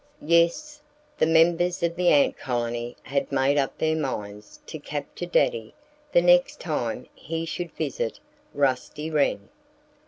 Yes! 0.25 0.81
The 1.19 1.27
members 1.27 1.83
of 1.83 1.95
the 1.95 2.09
ant 2.09 2.35
colony 2.35 2.97
had 3.03 3.31
made 3.31 3.59
up 3.59 3.77
their 3.77 3.95
minds 3.95 4.59
to 4.65 4.79
capture 4.79 5.27
Daddy 5.27 5.75
the 6.11 6.23
next 6.23 6.59
time 6.59 7.05
he 7.13 7.45
should 7.45 7.71
visit 7.73 8.19
Rusty 8.55 9.11
Wren. 9.11 9.49